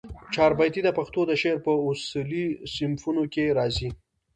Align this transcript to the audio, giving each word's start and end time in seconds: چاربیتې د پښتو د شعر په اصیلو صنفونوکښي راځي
چاربیتې 0.33 0.81
د 0.83 0.89
پښتو 0.97 1.21
د 1.27 1.31
شعر 1.41 1.57
په 1.65 1.71
اصیلو 1.87 2.43
صنفونوکښي 2.73 3.45
راځي 3.57 3.89